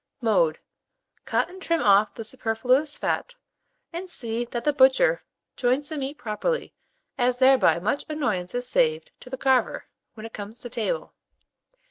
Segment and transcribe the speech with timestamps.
[0.19, 0.57] Mode.
[1.25, 3.35] Cut and trim off the superfluous fat,
[3.93, 5.21] and see that the butcher
[5.55, 6.73] joints the meat properly,
[7.19, 9.85] as thereby much annoyance is saved to the carver,
[10.15, 11.13] when it comes to table.